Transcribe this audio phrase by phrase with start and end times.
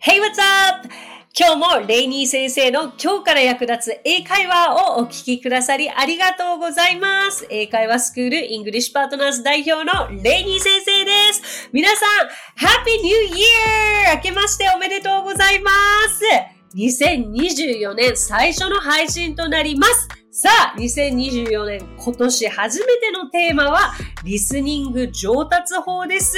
[0.00, 0.88] Hey, what's up?
[1.36, 7.48] 今日もレイニー先生の今日から役立つ英会話をお聞きくださりありがとうございます。
[7.50, 11.68] 英会話スクール English Partners 代表のレイニー先生です。
[11.72, 12.28] 皆さん、
[12.64, 14.14] Happy New Year!
[14.14, 16.24] 明けましておめでとうございます。
[16.76, 20.08] 2024年最初の配信となります。
[20.30, 26.36] さあ、2024年今年初めてのテーマは、リスニング上達法です。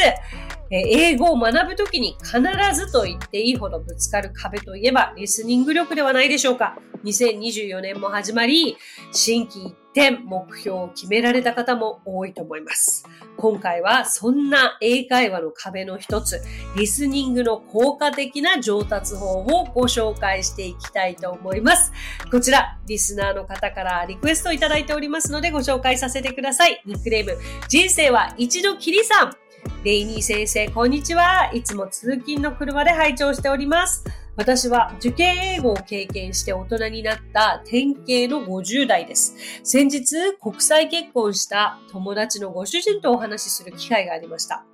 [0.70, 2.40] 英語を学ぶときに必
[2.74, 6.76] ずと言っていいほどぶつかる壁といえばリスニング力ではないでしょうか。
[7.04, 8.76] 2024年も始まり、
[9.10, 13.04] 新規一点目標を決められた方も多いと思います。
[13.36, 16.42] 今回はそんな英会話の壁の一つ、
[16.76, 21.92] リスニングの効果的な上達法をご紹介していきたいと思います。
[22.30, 26.82] こちら、リスナーの方からリクエストいただいておりますのでご紹介させてください。
[26.84, 27.36] ニックネーム、
[27.68, 29.49] 人生は一度きりさん。
[29.82, 31.50] レイニー先生、こんにちは。
[31.54, 34.04] いつも通勤の車で拝聴しております。
[34.36, 39.36] 私は受験英語を経験して大人になった典型の50代です。
[39.64, 44.66] 先日、国際結婚した友達のご主人とお話しする機会がありました。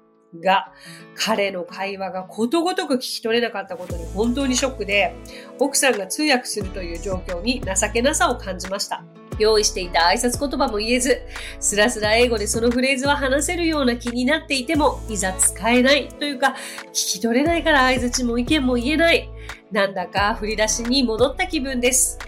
[0.43, 0.73] が、
[1.15, 5.15] 彼の会話がことごとく聞き取れなかったことに本当にショックで、
[5.61, 9.05] 奥さんが通訳するという状況に情けなさを感じました。
[9.39, 11.21] 用意していた挨拶言葉も言えず、
[11.61, 16.55] スラスラ英語でそのフレーズは話せるような気になっていても、いざ使えないというか、
[16.91, 19.29] 聞き取れないから相槌も意見も言えない。
[19.73, 22.19] なんだか振り出しに戻った気分です。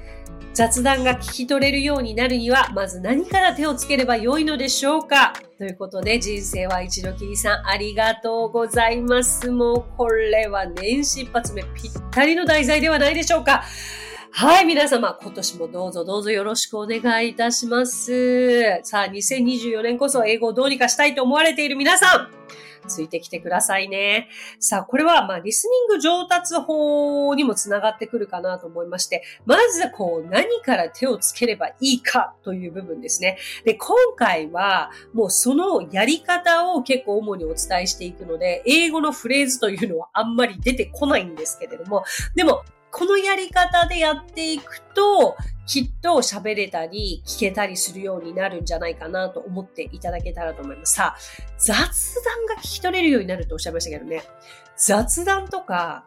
[0.54, 5.34] 雑談が聞き取れるようになるには、まず何から手をつければよいのでしょうか？
[5.56, 9.52] ということで、人生は一度きりさん、ありがとうございます。
[9.52, 13.62] もう、これは年始一発目ぴったりの題材ではないでしょうか。
[14.30, 18.80] はい、皆様、今年もどうぞどうぞよろしくお願いいたします。
[18.84, 22.28] さあ、2024年こそ英語をどうにかしたいと思われている皆さん、
[22.86, 24.28] ついてきてくださいね。
[24.60, 33.38] さあ、これは、まあ、リスニング上達法にもつながってくるかなと思いまして、まず、こう、何から手をつければいいかという部分ですね。
[33.64, 42.04] で、今回は、もうそのやり方を結構主にお伝えしていくので、英語のフレーズというのはあんまり出てこないんですけれども、
[42.36, 42.62] でも、
[42.98, 45.36] このやり方でやっていくと、
[45.66, 50.94] きっと喋れたり聞けたりするようになるんじゃないかなと思っていただけたらと思います。
[50.94, 51.16] さあ、
[51.58, 51.76] 雑
[52.24, 54.24] 談が聞き取れるようになるとおっしゃいましたけどね、
[54.76, 56.06] 雑談とか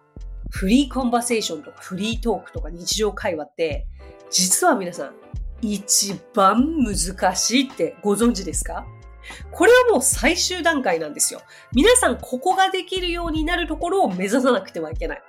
[0.50, 3.88] フリーコンバセーションとかフリートークとか日常会話って、
[4.30, 5.14] 実は皆さん、
[5.62, 8.86] 一番難しいってご存知ですか？
[9.52, 11.42] これはもう最終段階なんですよ。
[11.74, 15.22] 皆さんここができるようになるところを目指さなくてはいけない。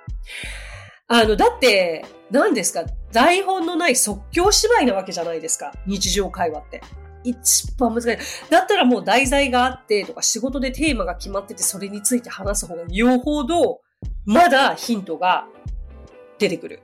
[1.07, 2.85] あの、だって、何ですか？
[3.11, 5.73] 台本のない即興芝居なわけじゃないですか。
[5.85, 6.81] 日常会話って。
[7.23, 8.17] 一番難しい。
[8.49, 13.81] だったらもう題材があってとか仕事でテーマが決まっててそれについて話す方がよほど
[14.25, 15.47] まだヒントが
[16.39, 16.81] 出てくる。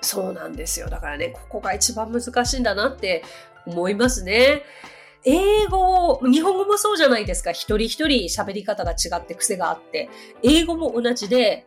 [0.00, 0.88] そうなんですよ。
[0.88, 3.22] だからね、ここが一番難しいんだなって
[3.66, 4.62] 思いますね。
[5.24, 7.52] 英語、日本語もそうじゃないですか。
[7.52, 10.10] 一人一人喋り方が違って癖があって。
[10.42, 11.66] 英語も同じで、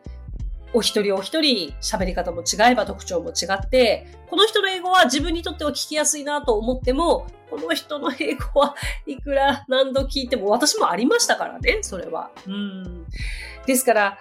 [0.74, 8.74] お一人お一人喋り方も違えば特徴も違って、この人の英語は自分にとっては聞きやすいなと思っても、この人の英語は
[9.06, 12.30] いくら何度聞いても私もありましたからね、それは。
[12.46, 13.06] うん。
[13.66, 14.18] ですから、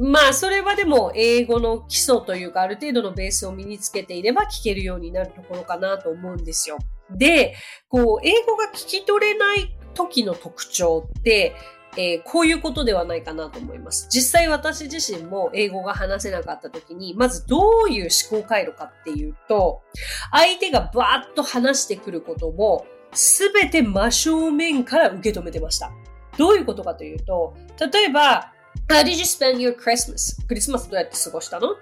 [0.00, 6.78] まあ、それはでも英語の基礎というか、ある程度のベースを身につけていれば聞けるようになるところかなと思うんですよ。
[7.10, 7.54] で、
[7.88, 11.54] こう、英語が聞き取れない時の特徴って、
[11.96, 14.08] えー、こういうことではないかなと思います。
[14.10, 19.82] 実際私自身も英語が話せなかった時に、まずどういう思考回路かっていうと、
[20.30, 25.92] 相手がバーッと話してくることをすべて真正面から受け止めてました。
[26.36, 27.54] どういうことかというと、
[27.92, 28.50] 例えば、
[28.88, 30.44] How did you spend your Christmas?
[30.46, 31.76] クリスマスどうやって過ごしたの？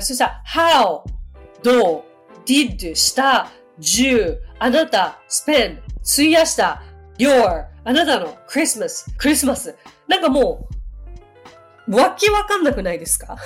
[0.00, 1.02] そしたら、How?
[1.62, 2.02] どう
[2.44, 2.94] ?did?
[2.94, 6.82] した ?10 あなた？spend 費やした？
[7.18, 9.76] Your あなたのクリスマス、クリスマス。
[10.08, 10.68] なんかも
[11.88, 13.36] う、わけわかんなくないですか？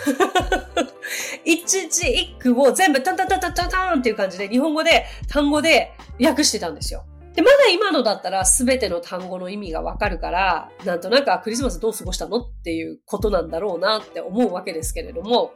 [1.45, 5.93] 一字一句を全部タンタンタンタンタンタンっていう感じで日本語で単語で
[6.23, 7.05] 訳してたんですよ。
[7.35, 12.39] で、まだ今のだったら全ての単語の意味がわかるから、なんとなくクリスマスどう過ごしたの？
[12.39, 15.53] っていうことなんだろうなって思うわけですけれども、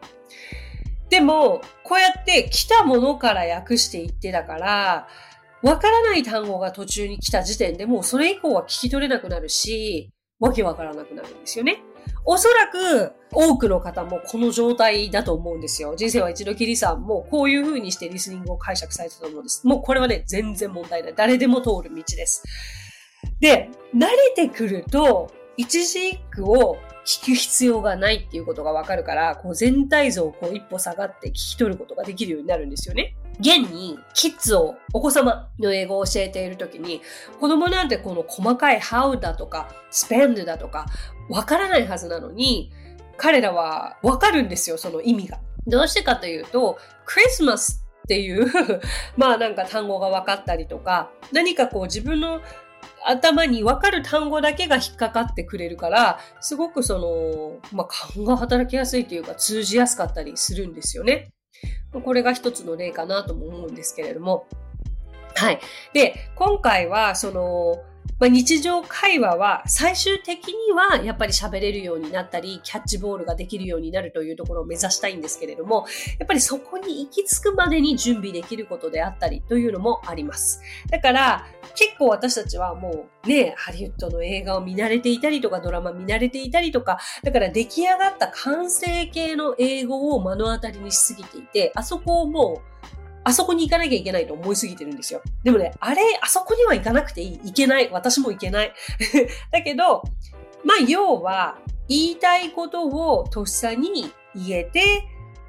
[1.09, 5.09] でも、こうやって来たものから訳していってだから、
[5.64, 11.82] わからない単語が途中に来た時点でもうそれ以降は聞き取れなくなるし、わけわからなくなるんですよね。
[12.26, 15.94] おそらく多くの方もこの状態だと思うんですよ。
[15.96, 19.66] 人生は一度きりさんもこういう風にしてリスニングを解釈されたと思うんです。
[19.66, 21.14] もうこれはね、全然問題ない。
[21.16, 22.43] 誰でも通る道です。
[23.40, 33.15] で、慣れてくると、一字一句を聞く必要がないっていうことがわかるから、こう全体像をこう一歩下がって聞き取ることができるようになるんですよね。
[33.41, 37.03] 現に、キッズを、お子様の英語を教えているときに、
[37.41, 40.87] 子供なんてこの細かい how だとか、spend だとか、
[41.29, 42.71] わからないはずなのに、
[43.17, 45.41] 彼らはわかるんですよ、その意味が。
[45.67, 48.50] どうしてかというと、クリスマスっていう
[49.17, 52.41] まあなんか単語が分かったりとか、何かこう自分の
[53.05, 61.33] 頭にわかる単語だけが引っかかってくれるから、すごくその、まあ、勘が働きやすいというか通じやすかったりするんですよね。
[61.93, 64.47] これが一つの例かなとも思うんですけれども。
[65.37, 65.61] はい。
[65.93, 67.77] で、今回は、その、
[68.21, 75.87] まあ、日常会話は最終的にはやっぱり喋れるようになったり、キャッチボールができるようになるというところを目指したいんですけれども、
[76.19, 80.62] やっぱりそこに行き着くまでに準備できることであったりというのもあります。
[80.91, 95.23] だから、結構私たちはもうね、ハリウッドの映画を見慣れていたりとか、ドラマ見慣れていたりとか、だから出来上がった完成形の英語を目の当たりにしすぎていて、あそこをもうあそこに行かなきゃいけないと思いすぎてるんですよ。
[95.43, 97.41] でもね、あれ、あそこには行かなくていい。
[97.44, 97.91] 行けない。
[97.91, 98.73] 私も行けない。
[99.50, 100.03] だけど、
[100.65, 105.09] まあ、要は、言いたいことをとっさに言えて、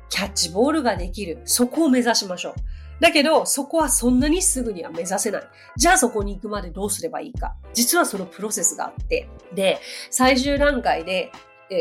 [0.09, 1.41] キャッチボールができる。
[1.45, 2.53] そこを目指しましょう。
[3.01, 5.43] だけど、そこはそんなにすぐには目指せない。
[5.75, 7.55] じゃあそこに行くまでどうすればいいか。
[7.73, 9.27] 実はそのプロセスがあって。
[9.53, 9.79] で、
[10.09, 11.31] 最終段階で、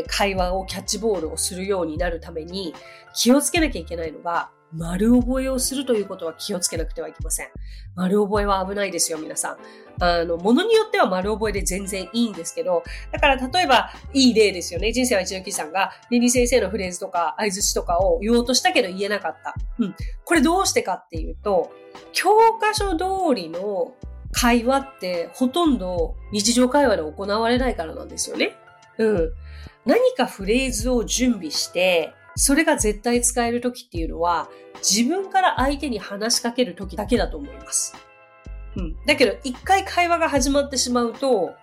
[0.07, 2.73] 会話をキャッチボールをするようになるために
[3.13, 7.47] 気をつけなきゃいけないのが、丸覚えをするということは気をつけなくてはいけません。
[7.95, 9.57] 丸覚えは危ないですよ、皆さん。
[10.03, 14.91] あの、ものによっては丸覚えで全然いいんですけど、だから例えば、いい例ですよね。
[14.91, 19.55] 人生は一度きさんが、リリ先生のフレーズとか、合図とかを言おうとしたけど言えなかった。
[19.79, 19.95] うん。
[20.25, 21.71] これどうしてかっていうと、
[22.11, 23.93] 教科書通りの
[24.33, 28.57] 会話ってほとんど日常会話で行われないからなんですよね。
[28.97, 29.31] うん。
[29.85, 37.95] 何かフレーズを準備して、それが絶対使える時っていうのは、自分から相手に話しかける時だけだと思います。
[38.75, 38.95] うん。
[39.05, 41.53] だけど、一回会話が始まってしまうと、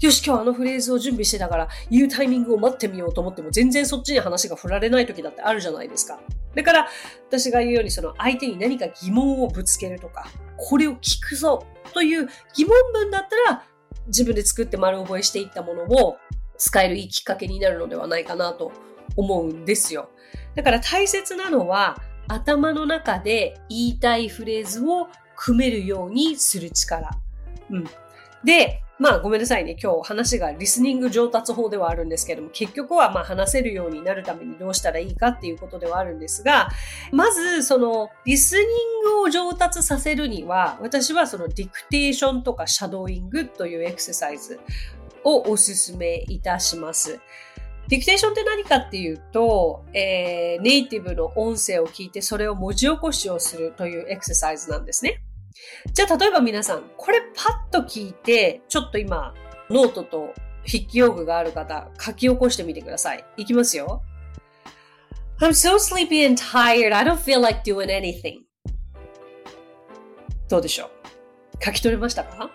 [0.00, 6.20] よし、今日あのフレーズを準備してたから、言うタイミングを待ってみようと思っても、全然そっちに話が振られない時だってあるじゃないですか。
[6.54, 6.88] だから、
[7.28, 11.64] 私が言うように、その相手に何か疑問をぶつけるとか、これを聞くぞ
[11.94, 13.64] という疑問文だったら、
[14.08, 16.16] 自分で作って丸覚えしていったものを
[16.58, 18.72] 使えるいいきっかけになるのではないかなと
[19.16, 20.10] 思うんですよ。
[20.54, 21.96] だから大切なのは
[22.28, 27.10] 頭の中で言いたいフレーズを組めるようにする力。
[27.70, 27.84] うん。
[28.44, 29.76] で、まあごめんなさいね。
[29.80, 36.70] 今日話がリスニング上達法ではあるんですけども、結局はまあ話せるようになるためにどうしたらいいかっていうことではあるんですが、
[37.12, 38.66] まずそのリスニン
[39.04, 44.58] グを上達させるには、私はそのディクテーションとかシャドーイングというエクササイズ
[45.24, 47.20] をお勧めいたします。
[47.88, 55.22] ディクテーションって何かっていうと、えー、ネイティブの音声を聞いてそれを文字起こしをするというエクササイズなんですね。
[55.92, 59.34] じゃあ例えば皆さん、これパッと聞いて、ちょっと今、
[59.70, 60.34] ノートと
[60.66, 63.24] 筆記用具がある方、書き起こしてみてください。
[63.36, 64.02] いきますよ。
[65.40, 66.96] I'm so sleepy and tired.
[66.96, 68.40] I don't feel like doing anything.
[70.48, 70.86] どうでしょ
[71.60, 71.64] う？
[71.64, 72.50] 書き取れましたか？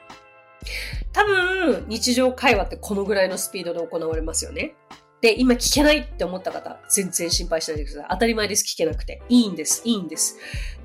[1.14, 4.76] 多分、日常会話ってこのぐらいのスピードで行われますよね。
[5.22, 8.08] で、今聞けないって思った方、全然心配しないでください。
[8.10, 9.22] 当たり前です、聞けなくて。
[9.30, 10.38] いいんです、いいんです。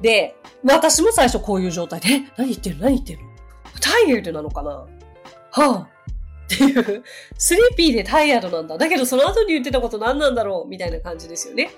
[0.03, 2.77] で、私も最初こういう状態で、何言ってる？
[2.79, 3.21] 何言ってる？
[3.23, 3.31] の
[3.81, 4.71] タイヤードなのかな？
[4.71, 4.89] は
[5.55, 5.89] あ
[6.45, 7.03] っていう、
[7.39, 8.77] sleepy で tired なんだ。
[8.77, 10.69] だけどその後に言ってたこと何なんだろう？
[10.69, 11.71] みたいな感じですよね。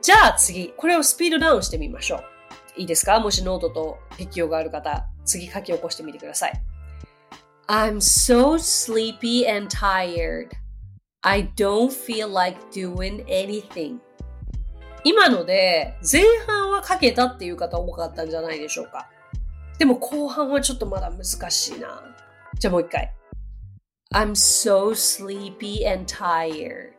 [0.00, 2.24] じゃあ次、これをスピードダウンしてみましょう。
[2.80, 3.20] いいですか？
[3.20, 6.62] もしノートと筆記用具がある方、次書き起こしてみてください。
[7.68, 10.48] I'm so sleepy and tired.
[11.24, 13.98] I don't feel like doing anything.
[15.04, 19.08] 今ので前半は書けたっていう方多かったんじゃないでしょうか。
[19.78, 22.02] でも後半はちょっとまだ難しいな。
[22.58, 23.12] じゃあもう一回。
[24.12, 26.92] I'm so sleepy and tired.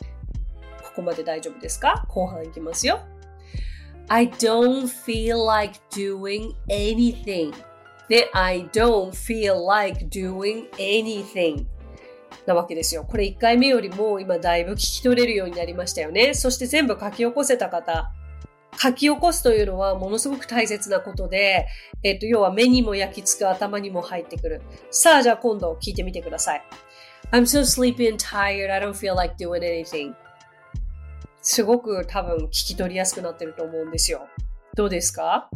[0.84, 3.01] ここまで大丈夫ですか後半いきますよ。
[4.08, 7.53] I don't feel like doing anything.
[8.10, 11.65] で、I don't feel like doing anything.
[12.45, 13.05] なわけですよ。
[13.05, 16.33] これ1回目よりも今だいぶ聞き取れるようになりましたよね。
[16.33, 18.12] そして全部書き起こせた方。
[18.81, 21.67] 書き起こすというのはものすごく大切なことで、
[22.01, 24.62] えっ、と、要は目にも焼き付く頭にも入ってくる。
[24.89, 26.63] さあ、じゃあ今度聞いてみてください。
[27.31, 28.73] I'm so sleepy and tired.
[28.73, 30.13] I don't feel like doing anything.
[31.41, 34.27] すごく多分聞き取りやすくなってると思うんですよ。
[34.75, 35.50] どうですか？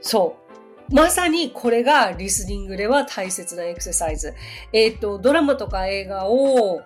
[0.00, 0.45] そう。
[0.90, 4.34] まさにこれがリスニングでは大切なエクササイズ。
[4.72, 6.82] えっ、ー、と、ドラマとか映画を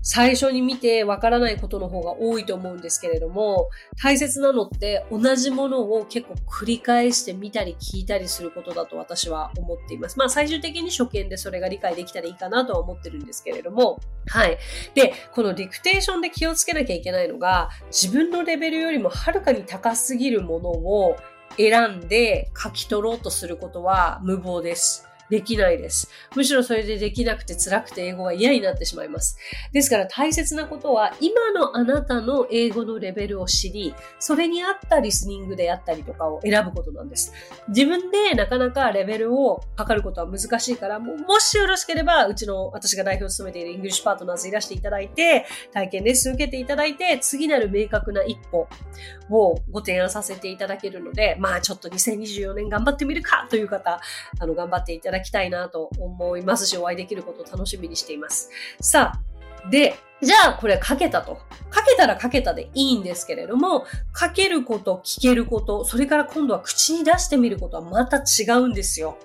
[0.00, 3.68] 最初に見てわからないことの方が多いと思うんですけれども、
[4.02, 10.18] 大切なのって同じものを結構繰り返して見たり聞いたりすることだと私は思っています。
[10.18, 14.58] まあ最終的に初見でそれが理解できたらいいかなとは思ってるんですけれども、はい。
[14.94, 21.16] で、このディクテーションで気をつけなきゃいけないのが、自分のレベルよりもはるかに高すぎるものを
[21.56, 25.08] 選んで書き取ろうとすることは無謀です。
[25.32, 26.10] できないです。
[26.36, 29.38] むしろそれでできなくて辛くて英語が嫌になってしまいます。
[29.72, 37.32] ですから大切なことは今のあなたの英語のレベルを知り、それに合ったリスニングであったりとかを選ぶことなんです。
[37.68, 48.68] 自分でなかなかレベルを測ることは難しいから、もしよろしければ、うちの私が代表を務めているイングリッシュパートナーズいらしていただいて、体験レッスン受けていただいて、次なる明確な一歩
[49.30, 53.98] をご提案させていただけるので、まあちょっと2024年頑張ってみるかという方、
[54.38, 58.50] あの頑張っていただきたいなと思いますし、お会いできることを楽しみにしています。
[58.80, 61.38] さあ、で、じゃあこれ書けたと。
[61.74, 69.16] 書けたら書けたでいいんですけれども、書けること、聞けること、それから今度は口に出してみることはまた違うんですよ。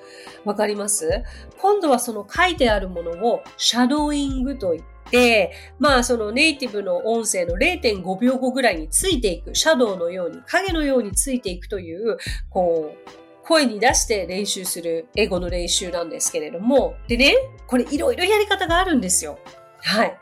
[0.44, 1.24] わかります？
[1.60, 12.18] 今度はその書いてあるものをシャドーイングと言って、まあそのネイティブの音声の0.5秒後ぐらいについていく、シャドウのように、影のようについていくという、
[12.50, 17.34] こう、声に出して練習する英語の練習なんですけれども、でね、
[17.66, 19.39] これいろいろやり方があるんですよ。
[19.82, 20.18] はい。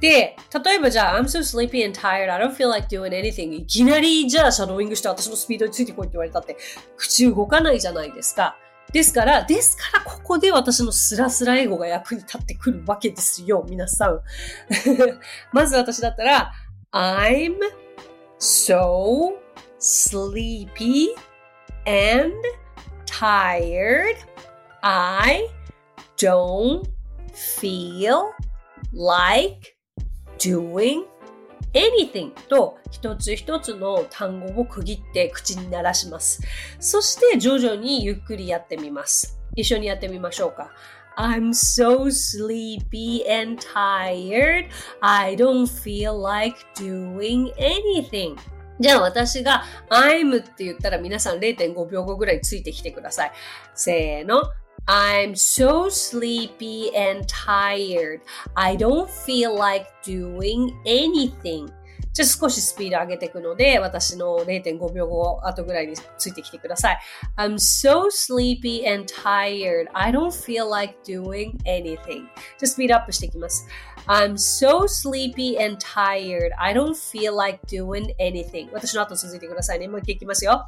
[0.00, 3.52] で、例えばじゃあ、I'm so sleepy and tired, I don't feel like doing anything.
[3.52, 6.56] いきなりじゃあシャドーイングして私のスピードについてこいって言われたって、
[6.96, 8.56] 口動かないじゃないですか。
[8.92, 14.20] ですから、ですからここで私のスラスラ英語が役に立ってくるわけですよ、皆さん。
[15.52, 16.52] まず私だったら、
[16.92, 17.56] I'm
[18.38, 19.36] so
[19.80, 21.08] sleepy
[21.86, 22.36] and
[23.18, 24.16] tired.
[24.80, 25.48] I
[26.16, 26.86] don't
[27.32, 28.30] feel
[28.92, 29.76] like
[30.38, 31.04] doing
[31.74, 36.40] anything と一つ一つの単語を区切って口に鳴らします。
[36.78, 39.40] そして徐々にゆっくりやってみます。
[39.56, 40.70] 一緒にやってみましょうか。
[41.16, 44.68] I'm so sleepy and tired.
[45.00, 48.36] I don't feel like doing anything.
[48.80, 53.32] じゃあ私が I'm って言ったら皆さん0.5秒後ぐらいついてきてください。
[53.74, 54.42] せーの。
[54.86, 58.20] I'm so sleepy and tired.
[58.54, 61.68] I don't feel like doing anything.
[62.17, 66.99] じゃあ少しスピード上げていくので、私の0.5秒後後ぐらいについてきてください。
[67.37, 69.87] I'm so sleepy and tired.
[69.93, 71.97] I don't feel like doing anything.
[72.05, 73.67] じゃあスピードアップしていきます。
[74.07, 76.51] I'm so sleepy and tired.
[76.59, 78.69] I don't feel like doing anything.
[78.73, 79.87] 私の後続いてくださいね。
[79.87, 80.67] もう一回いきますよ。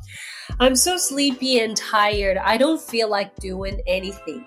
[0.60, 2.42] I'm so sleepy and tired.
[2.44, 4.44] I don't feel like doing anything.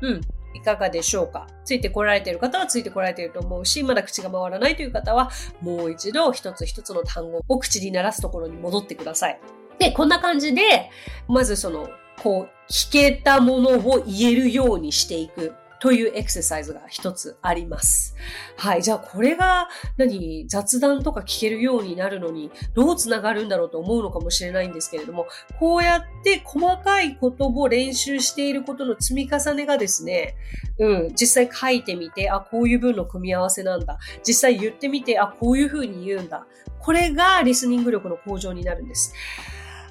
[0.00, 0.20] うん。
[0.53, 1.47] いかがでしょうか？
[1.63, 5.29] ついてこられている方はついてこられていると思うし、まだ口が回らないという方は、
[5.61, 9.39] もう一度一つ一つの単語を口に鳴らすところに戻ってください。
[9.77, 10.89] で、こんな感じで、
[11.27, 11.89] まずその、
[12.21, 15.53] こう、聞けたものを言えるようにしていく。
[15.79, 18.15] というエクササイズが一つあります。
[18.57, 18.83] はい。
[18.83, 30.35] じゃあこれが何雑談とか聞けるようになるのにどうつながるんだろうと思うのかもしれないんですけれども、こうやって細かいことを練習していることの積み重ねがですね、
[30.77, 33.99] うん、実際書いてみて、あ、こういう文の組み合わせなんだ。
[34.27, 36.45] 実際言ってみて、あ、こういう風に言うんだ。
[36.79, 39.13] これがリスニング力の向上になるんです。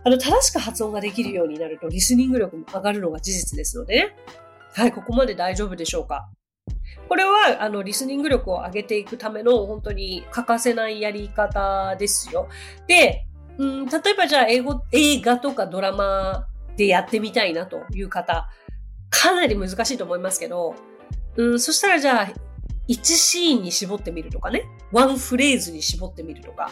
[0.05, 4.17] あの、正しく発音ができるようになると、リスニング力も上がるのが事実ですのでね。
[4.79, 6.31] はい、ここまで大丈夫でしょうか？
[7.09, 12.49] これは、あの、リスニング力を上げていくための本当に欠かせないやり方ですよ。
[12.87, 18.49] で、うん、例えばじゃあ英語、映画とかドラマでやってみたいなという方、
[19.11, 20.77] かなり難しいと思いますけど、
[21.35, 22.29] うん、そしたらじゃあ、
[22.89, 26.71] 1シーンに絞ってみるとかね、ワンフレーズに絞ってみるとか、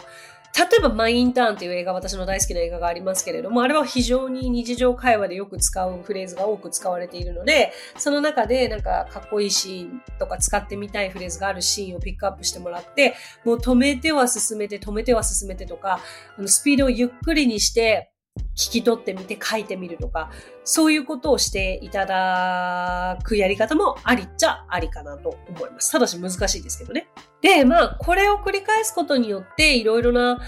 [0.57, 15.99] 例えば、マイ・インターンという映画、私の大好きな映画がありますけれども、あれは非常に日常会話でよく使うフレーズが多く使われているので、その中でなんかかっこいいシーンとか使ってみたいフレーズがあるシーンをピックアップしてもらって、もう止めては進めて、止めては進めてとか、
[16.37, 18.11] あのスピードをゆっくりにして、
[18.55, 20.31] 聞き取ってみて書いてみるとか、
[20.63, 25.91] そういうことをしていただくやり方もありっちゃありかなと思います。
[25.91, 27.07] ただし難しいですけどね。
[27.41, 30.39] で、まあ、これを繰り返すことによっていろいろな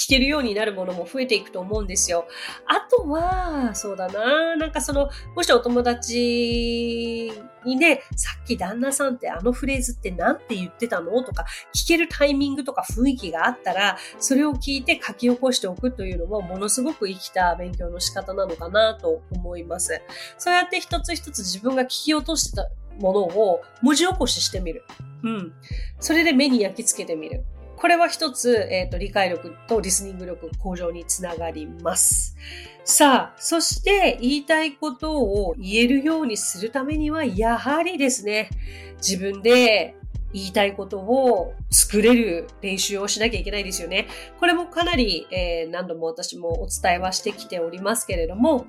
[0.00, 2.26] 聞けるようになるものも増えていくと思うんですよ。
[2.64, 7.30] あとは、そうだな、なんかその、もしお友達
[7.66, 20.00] にね、さっき旦那さんってあのフレーズって何て言ってたのとか、聞けるタイミングとか雰囲気があったら、それを聞いて書き起こしておくというのも、ものすごく生きた勉強の仕方なのかなと思います。
[20.38, 24.82] そうやって一つ一つ自分が聞き落としてたものを文字起こししてみる。
[25.24, 25.52] うん。
[25.98, 27.44] それで目に焼き付けてみる。
[27.80, 32.36] これは一つ、えっ、ー、と、理解力とリスニング力向上につながります。
[32.84, 38.50] さあ、そして言いたいことを言えるようにするためには、やはりですね、
[38.96, 39.94] 自分で
[40.32, 44.08] 言いたいことを作れる練習をしなきゃいけないですよね。
[44.38, 48.66] これもかなり、えー、何度も私もお伝えはしてきておりますけれども、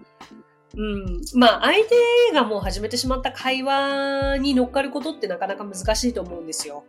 [0.78, 6.86] うん、まあ相手がもう始めてしまった会話に乗っかることってなかなか難しいと思うんですよ。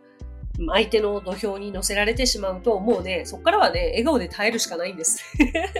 [0.57, 5.23] 相手の土俵に乗せられてしまうと、もうね、そこからはね、笑顔で耐えるしかないんです。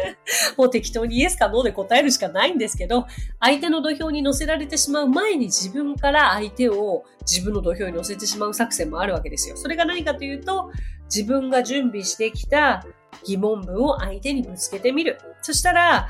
[0.57, 3.05] もう適当にイエスかノーで答えるしかないんですけど、
[3.39, 9.57] 相手の土俵に乗せられてしまう前に自分から相手を自分の土俵に乗せてしまう作戦もあるわけですよ。
[9.57, 10.71] それが何かというと、
[11.05, 12.83] 自分が準備してきた
[13.23, 15.19] 疑問文を相手にぶつけてみる。
[15.43, 16.09] そしたら、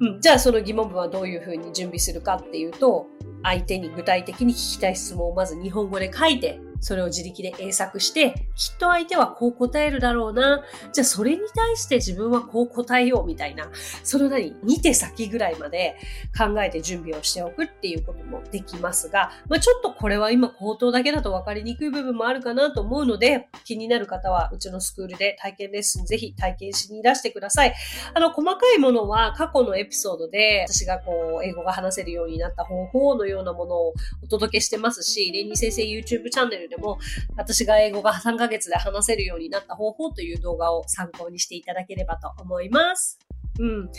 [0.00, 3.06] うん、じゃあその疑問文はどういうふうに準備するかっていうと、
[3.42, 10.62] 相手に具体的に聞きたい質問をまず日本語で書いて、それを自力で英作して、きっと相手はこう答えるだろうな。
[10.92, 13.70] じゃあそれに対して自分はこう答えようみたいな、
[14.02, 15.96] その何、2手先ぐらいまで
[16.36, 27.74] 考えて準備をしておくっていうこともできますが、まあ、ちょっとこれは今口頭だけだと分かりにくい部分もあるかなと思うので、気になる方はうちのスクールで体験レッスンぜひ体験しにいらしてください。
[28.12, 36.98] あの、細かいものは過去のエピソードで私がこう、英語が話せるようになった方法のようなものをお届けしてますし、レンニ先生 YouTube チャンネルでも
[37.36, 43.18] 私が英語が3ヶ月で話せるようになった方法という動画を参考にしていただければと思います。
[43.58, 43.90] うん。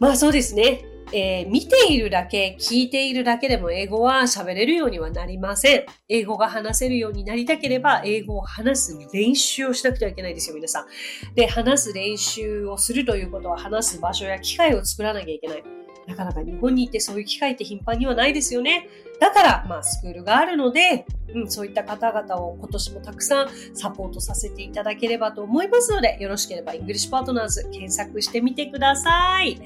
[0.00, 0.84] まあそうですね。
[1.10, 5.86] えー、見ているだけ、聞いているだけでも英語は喋れるようにはなりません。
[6.08, 11.34] 英語が話せるようになりたければ、英語を話す練習をしなくてはいけないですよ、皆さん。
[11.34, 15.64] で、話す練習をするということは、話す場所や機会を作らなきゃいけない。
[16.06, 18.88] なかなか日本に行ってそういう機会って頻繁にはないですよね。
[19.20, 29.60] だから、まあ、スクールがあるので、うん、そういった方々を今年もたくさんサポートさせていただければと思いますので、よろしければイングリッシュパートナーズ検索してみてください。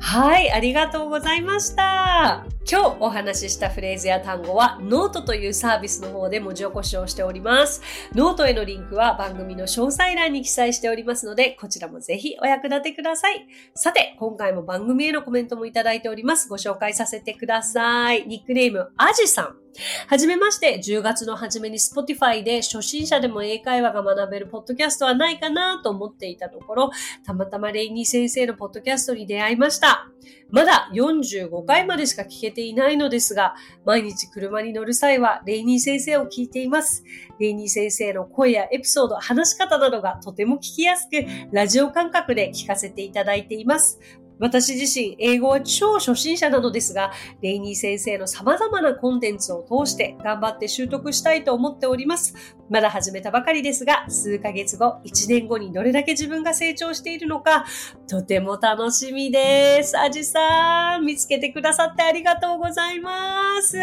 [0.00, 2.44] はい、ありがとうございました。
[2.70, 7.82] 今日お話ししたフレーズや単語はノートというサービスの方で文字起こしをしております。
[8.14, 13.46] ノートへのリンクは番組の詳細欄に記載しておりますので、こちらもぜひお役立てください。
[13.74, 16.48] さて、今回も番組へのコメントもいただいております。
[16.48, 18.26] ご紹介させてください。
[18.26, 19.63] ニックネーム、アジさん。
[20.06, 26.90] はじめまして、10月の初めに Spotify で初心者でも英会話が学べるポッドキャストはないかなと思っていたところ、
[27.24, 30.08] たまたまレイニー先生のポッドキャストに出会いました。
[30.50, 37.04] まだ45回までしか聞けていないのですが、毎日車に乗る際はレイニー先生を聞いています。
[37.40, 43.98] レイニー先生の声やエピソード、話し方などがとても聞きやすく、ラジオ感覚で聞かせていただいています。
[44.38, 52.34] 私自身、英語は超初心者なのですが、レイニー先生の様々なコンテンツを通して頑張って習得したいと思っております。
[52.68, 57.64] まだ始めたばかりですが、数ヶ月後、1年後にどれだけ自分が成長しているのか、
[58.08, 59.98] とても楽しみです。
[59.98, 63.78] アジさん、見つけてくださってありがとうございます。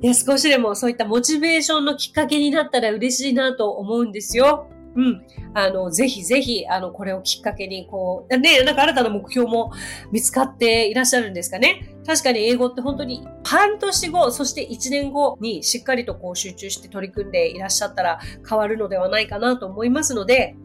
[0.00, 4.70] いや、少しでもそういったモチベーションのきっかけになったら嬉しいなと思うんですよ。
[4.98, 5.22] うん。
[5.54, 9.70] あの、ぜひぜひ、あの、これをきっかけに、こう、ね、なんか新たな目標も
[10.10, 11.94] 見つかっていらっしゃるんですかね。
[12.04, 20.56] 確かに英語って本当に半年後、そして1年後にしっかりとこう集中して取り組んでいらっしゃったら変わるのではないかなと思いますので、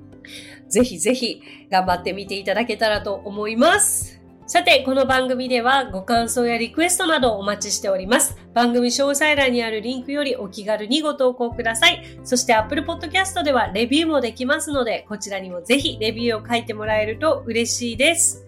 [0.67, 4.22] ぜひぜひ頑張ってみていただけたらと思います。
[4.45, 8.38] さて、この番組ではご感想やリクエストなどお待ちしております。
[8.53, 12.03] 番組詳細欄にあるリンクよりお気軽にご投稿ください。
[12.25, 18.45] そして Apple Podcast ではレビューもできますので、こちらにもぜひレビューを書いてもらえると嬉しいです。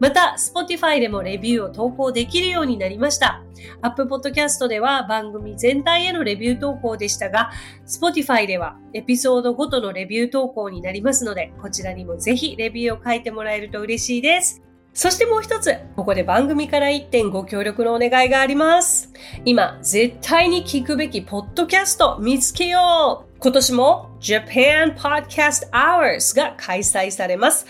[0.00, 3.44] また、Spotify でもレビューを投稿できるようになりました。
[3.82, 7.52] Apple Podcast では番組全体へのレビュー投稿でしたが、
[7.86, 14.65] Spotify ではエピソードごとのレビュー投稿になりますので、こちらにもぜひレビューを書いてもらえると嬉しいです。
[14.96, 19.12] そしてもう一つ、ここで番組から一点ご協力のお願いがあります。
[19.44, 27.66] 今、絶対に聞くべきポッドキャスト見つけよう今年も Japan Podcast Hours が開催されます。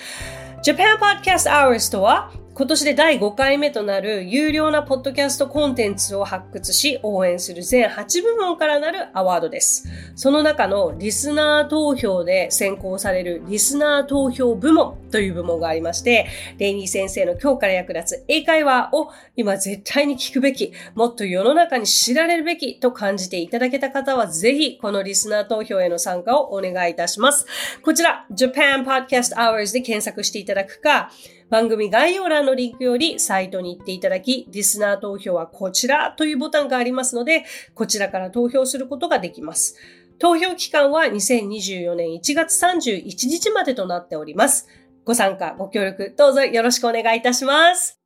[0.64, 9.86] Japan Podcast Hours とは今年で第5回目となる有料なポッドキャストコンテンツを発掘し応援する全8部門からなるアワードです。
[10.14, 27.44] その中のリスナー投票で選考されるリスナー投票部門という部門がありまして、レイニー先生の今日から役立つ英会話を今絶対に聞くべき、もっと世の中に知られるべきと感じていただけた方はぜひこのリスナー投票への参加をお願いいたします。
[27.82, 31.10] こちら Japan Podcast Awards で検索していただくか、
[31.48, 39.76] 番組概要欄のリンクよりサイトに行っていただき、リスナー投票はこちらというボタンがありますので、こちらから投票することができます。
[40.18, 44.66] 投票期間は2024年1月31日までとなっております。
[45.04, 48.00] ご参加、ご協力、どうぞよろしくお願いいたします。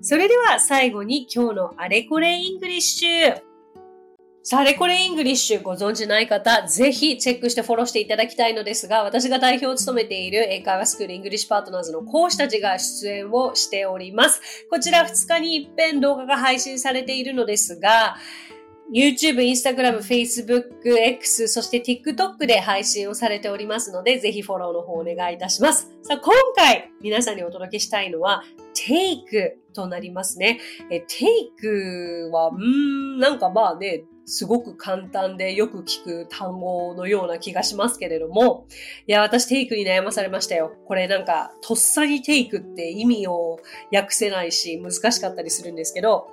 [0.00, 3.53] それでは最後に今日のあれこれイングリッシュ。
[4.46, 14.66] さあ、あれこれイングリッシュご存知ない方、ぜひチェックしてフォローしていただきたいのですが、私が代表を務めている英会話スクールイングリッシュパートナーズの講師たちが出演をしております。
[14.68, 18.16] こちら2日に一遍動画が配信されているのですが、
[18.92, 25.90] YouTube、Instagram、Facebook、X、そして TikTok で配信をされておりますので、ぜひフォローの方お願いいたします。
[26.02, 28.42] さあ、今回皆さんにお届けしたいのは、
[28.74, 30.60] Take となりますね。
[30.90, 38.66] え Take は、うーん、なんかまあね、すごく簡単でよく聞く単語のような気がしますけれども、
[39.06, 40.72] いや、私テイクに悩まされましたよ。
[40.86, 43.58] これなんか、とっさにテイクって意味を
[43.92, 46.28] 訳せないし、難しかったりするんですけど、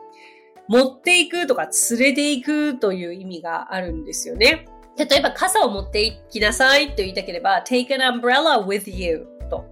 [0.67, 4.65] 持っていくとか連れていくという意味があるんですよね。
[4.97, 9.65] 例えば傘を持っていきなさいと言いたければ take an umbrella with you と。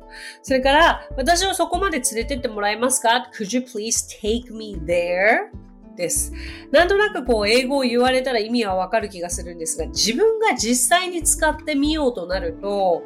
[0.43, 5.49] それから私をそこまで連れてってもらえますか ?Could you please take me there?
[5.95, 6.31] です。
[6.71, 13.03] なんとなくこう英語を言われたら意味はわかる気がするんですが、自分が実際に使ってみようとなると、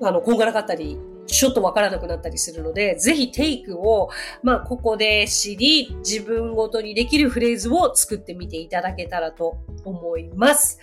[0.00, 0.96] あの、こんがらかったり
[1.26, 4.10] ちょっとわからなくなったりするので、ぜひテイクを、
[4.42, 10.78] まあ、ここで知り、自分ごとにできるフレーズを作ってみていただけたらと思います。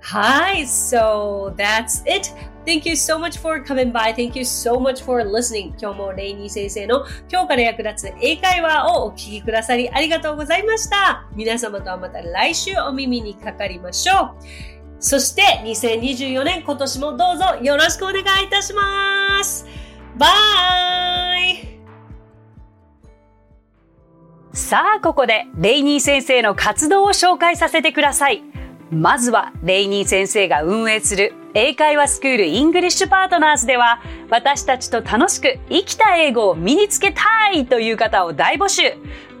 [0.00, 2.30] はい、so that's it.
[2.64, 4.14] Thank you so much for coming by.
[4.14, 5.72] Thank you so much for listening.
[5.80, 11.28] 今日もレイニー先生の今日から役立つ英会話をお聞きくださりありがとうございました。
[11.34, 14.36] 皆様とはまた来週お耳にかかりましょ
[14.78, 14.81] う。
[15.02, 19.66] そして2024年今年もどうぞよろしくお願いいたします。
[20.16, 20.28] バ
[21.38, 21.78] イ
[24.52, 28.44] さあ、ここでレイニー先生の活動を紹介させてください。
[28.92, 38.82] まずは、レイニー先生が運営する英会話スクールイングリッシュパートナーズでは、私たちと楽しく生きた英語を身につけたいという方を大募集。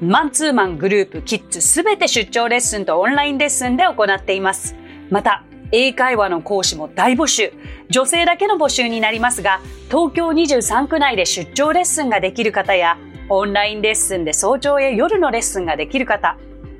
[0.00, 4.74] マンツーマングループ、キッズすべて出張レッスンとオンラインレッスンで行っています。
[5.10, 7.52] また、英会話の講師も大募集。
[7.88, 16.36] 女性だけの募集になりますが、東京23区内で出張レッスンができる方や、オンラインレッスンで早朝や夜のレッスンができる方、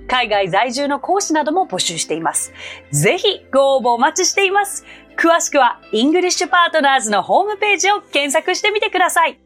[0.07, 2.52] 海外在住の講師なども募集しています。
[2.90, 4.85] ぜひご応募お待ちしています。
[5.16, 9.41] 詳しくは、イングリッシュパートナーズのホームページを検索してみてください。